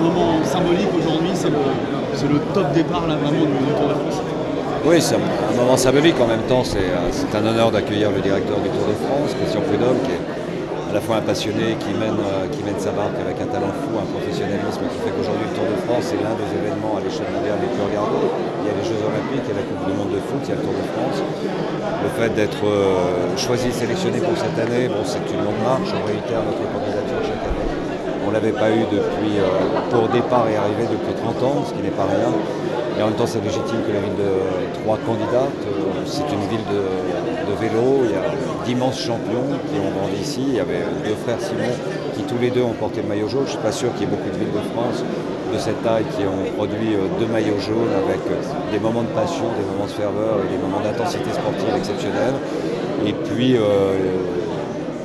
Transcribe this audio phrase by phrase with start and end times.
[0.00, 4.22] un moment symbolique aujourd'hui, c'est le, top départ là, vraiment du, Tour de France.
[4.84, 6.16] Oui, c'est un, moment symbolique.
[6.20, 6.88] En même temps, c'est
[7.36, 10.24] un honneur d'accueillir le directeur du Tour de France, Christian Prudhomme, qui est
[10.90, 13.70] à la fois un passionné qui mène, euh, qui mène sa barque avec un talent
[13.70, 17.00] fou, un professionnalisme qui fait qu'aujourd'hui le Tour de France est l'un des événements à
[17.04, 18.26] l'échelle mondiale les plus regardés.
[18.26, 20.42] Il y a les Jeux Olympiques, il y a la Coupe du Monde de foot,
[20.42, 21.18] il y a le Tour de France.
[21.20, 26.02] Le fait d'être euh, choisi, sélectionné pour cette année, bon, c'est une longue marche, on
[26.08, 27.39] réitère notre candidature.
[28.30, 31.74] On ne l'avait pas eu depuis, euh, pour départ et arrivée depuis 30 ans, ce
[31.74, 32.30] qui n'est pas rien.
[32.96, 36.46] Et en même temps, c'est légitime que la ville de trois candidates, euh, c'est une
[36.46, 38.30] ville de, vélo, il y a
[38.64, 40.44] d'immenses champions qui ont grandi ici.
[40.46, 41.74] Il y avait deux frères Simon
[42.14, 43.50] qui tous les deux ont porté le maillot jaune.
[43.50, 45.02] Je ne suis pas sûr qu'il y ait beaucoup de villes de France
[45.52, 48.22] de cette taille qui ont produit euh, deux maillots jaunes avec
[48.70, 52.38] des moments de passion, des moments de ferveur et des moments d'intensité sportive exceptionnels.
[53.04, 53.58] Et puis,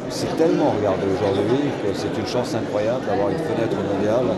[0.10, 4.36] c'est tellement regardé aujourd'hui que c'est une chance incroyable d'avoir une fenêtre mondiale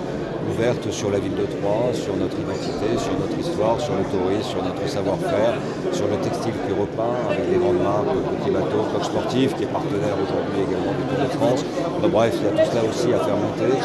[0.50, 4.50] ouverte sur la ville de Troyes, sur notre identité, sur notre histoire, sur le tourisme,
[4.50, 5.56] sur notre savoir-faire,
[5.92, 9.74] sur le textile qui repeint avec des grandes marques, Petit Bateau, Coq Sportif, qui est
[9.74, 11.66] partenaire aujourd'hui également du Tour de France.
[12.12, 13.76] bref, il y a tout cela aussi à faire monter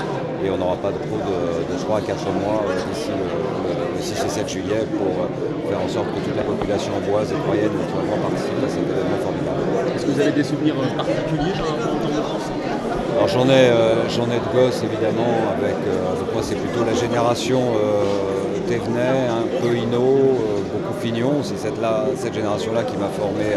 [0.45, 4.25] et on n'aura pas de trop de, 3 à 4 mois euh, d'ici le, 6
[4.25, 7.71] et 7 juillet pour euh, faire en sorte que toute la population boise et troyenne
[7.95, 9.95] vraiment participe à cet événement formidable.
[9.95, 11.53] Est-ce que vous avez des souvenirs euh, particuliers
[13.23, 16.95] alors j'en ai, euh, j'en ai de gosses évidemment, avec euh, moi c'est plutôt la
[16.95, 20.39] génération euh, Thévenet, un peu Hino,
[20.73, 21.75] beaucoup Fignon, c'est cette,
[22.17, 23.55] cette génération-là qui m'a formé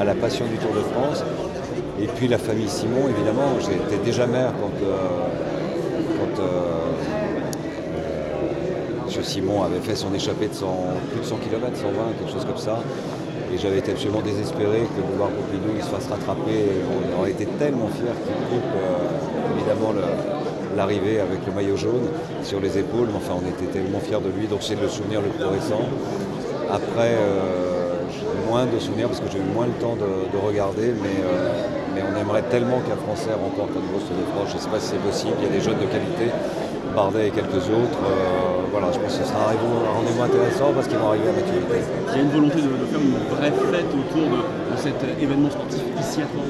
[0.00, 1.24] à, la passion du Tour de France.
[2.00, 4.70] Et puis la famille Simon, évidemment, j'étais déjà mère quand,
[6.36, 6.42] quand
[9.16, 9.22] M.
[9.24, 12.78] Simon avait fait son échappée de plus de 100 km, 120, quelque chose comme ça.
[13.52, 16.66] Et j'avais été absolument désespéré que Boulevard Pompidou se fasse rattraper.
[16.90, 19.94] On aurait été tellement fiers qu'il coupe euh, évidemment
[20.76, 22.08] l'arrivée avec le maillot jaune
[22.42, 23.08] sur les épaules.
[23.16, 25.82] Enfin, on était tellement fiers de lui, donc c'est le souvenir le plus récent.
[26.70, 27.75] Après, euh,
[28.48, 31.62] moins de souvenirs parce que j'ai eu moins le temps de, regarder, mais, euh,
[31.94, 34.48] mais on aimerait tellement qu'un Français remporte un nouveau Tour de France.
[34.50, 36.30] Je ne sais pas si c'est possible, il y a des jeunes de qualité.
[36.96, 38.00] Bardet et quelques autres.
[38.08, 41.32] Euh, voilà, je pense que ce sera un rendez-vous intéressant parce qu'ils vont arriver à
[41.32, 41.84] maturité.
[42.08, 44.40] Il y a une volonté de, faire une vraie fête autour de,
[44.76, 46.44] cet événement sportif ici à Troyes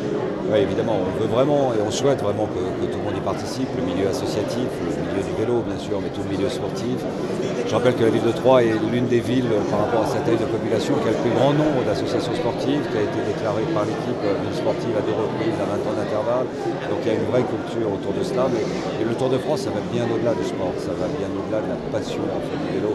[0.50, 3.70] Oui, évidemment, on veut vraiment et on souhaite vraiment que, tout le monde y participe,
[3.74, 6.98] le milieu associatif, le milieu du vélo bien sûr, mais tout le milieu sportif.
[7.66, 10.22] Je rappelle que la ville de Troyes est l'une des villes par rapport à sa
[10.22, 13.66] taille de population qui a le plus grand nombre d'associations sportives, qui a été déclarée
[13.74, 16.46] par l'équipe ville sportive à deux reprises à 20 ans d'intervalle.
[16.86, 18.46] Donc il y a une vraie culture autour de cela.
[18.46, 21.70] et le Tour de France, ça va bien au-delà sport, ça va bien au-delà de
[21.70, 22.92] la passion en fait, du vélo.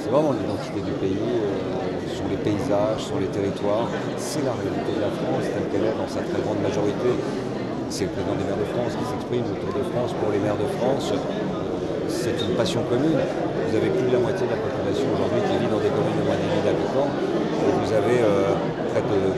[0.00, 3.86] C'est vraiment l'identité du pays, euh, sont les paysages, sont les territoires,
[4.16, 7.12] c'est la réalité de la France telle qu'elle est dans sa très grande majorité.
[7.90, 10.40] C'est le président des maires de France qui s'exprime, le Tour de France pour les
[10.40, 11.12] maires de France.
[12.08, 13.18] C'est une passion commune.
[13.18, 16.16] Vous avez plus de la moitié de la population aujourd'hui qui vit dans des communes
[16.16, 17.10] de moins de 10 000 habitants.
[17.60, 17.99] Et vous avez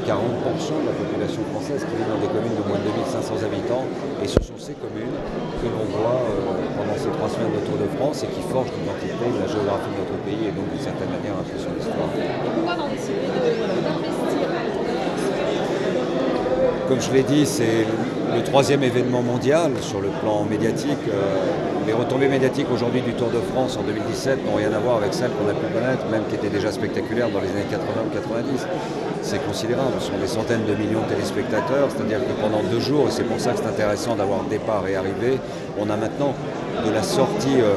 [0.03, 3.87] 40% de la population française qui vit dans des communes de moins de 2500 habitants.
[4.23, 5.15] Et ce sont ces communes
[5.63, 8.75] que l'on voit euh, pendant ces trois semaines de Tour de France et qui forgent
[8.75, 12.11] l'identité, la géographie de notre pays et donc d'une certaine manière un peu son histoire.
[16.89, 17.87] Comme je l'ai dit, c'est
[18.35, 20.99] le troisième événement mondial sur le plan médiatique.
[21.09, 21.37] Euh,
[21.87, 25.13] les retombées médiatiques aujourd'hui du Tour de France en 2017 n'ont rien à voir avec
[25.13, 28.15] celles qu'on a pu connaître, même qui étaient déjà spectaculaires dans les années 80 ou
[28.15, 28.67] 90.
[29.23, 33.09] C'est considérable, ce sont des centaines de millions de téléspectateurs, c'est-à-dire que pendant deux jours,
[33.09, 35.39] et c'est pour ça que c'est intéressant d'avoir départ et arrivée,
[35.79, 36.35] on a maintenant
[36.87, 37.75] de la sortie euh,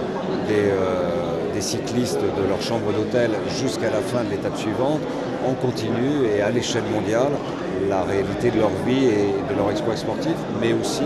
[0.51, 1.24] euh,
[1.55, 4.99] des, cyclistes de leur chambre d'hôtel jusqu'à la fin de l'étape suivante,
[5.47, 7.31] en continu et à l'échelle mondiale,
[7.89, 11.03] la réalité de leur vie et de leur exploit sportif, mais aussi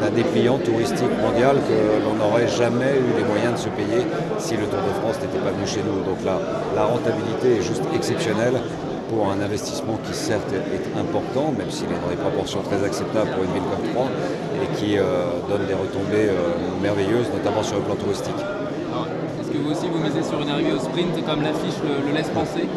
[0.00, 4.04] d'un dépliant touristique mondial que l'on n'aurait jamais eu les moyens de se payer
[4.38, 6.04] si le Tour de France n'était pas venu chez nous.
[6.04, 6.38] Donc là,
[6.74, 8.60] la rentabilité est juste exceptionnelle
[9.08, 13.30] pour un investissement qui certes est important, même s'il est dans des proportions très acceptables
[13.30, 14.10] pour une ville comme Troyes,
[14.62, 15.04] et qui euh,
[15.48, 18.34] donne des retombées euh, merveilleuses, notamment sur le plan touristique.
[19.66, 22.68] Vous aussi vous misez sur une arrivée au sprint comme l'affiche le laisse penser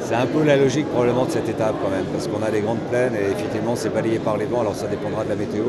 [0.00, 2.60] c'est un peu la logique probablement de cette étape quand même, parce qu'on a des
[2.60, 5.62] grandes plaines et effectivement c'est balayé par les vents, alors ça dépendra de la météo.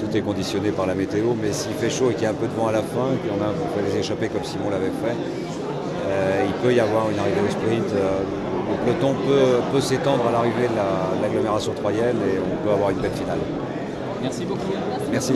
[0.00, 2.34] Tout est conditionné par la météo, mais s'il fait chaud et qu'il y a un
[2.34, 4.86] peu de vent à la fin, et qu'on a fait les échapper comme Simon l'avait
[4.86, 5.16] fait,
[6.08, 7.92] euh, il peut y avoir une arrivée au sprint.
[7.94, 8.18] Euh,
[8.68, 9.14] le peloton
[9.72, 13.38] peut, s'étendre à l'arrivée de l'agglomération troyenne et on peut avoir une belle finale.
[14.20, 14.72] Merci beaucoup.
[15.12, 15.34] Merci.